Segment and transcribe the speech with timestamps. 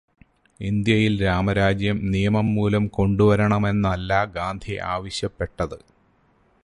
[0.59, 5.77] ഇന്ത്യയില് രാമരാജ്യം നിയമം മൂലം കൊണ്ടുവരണമെന്നല്ല ഗാന്ധി ആവശ്യപ്പെട്ടത്.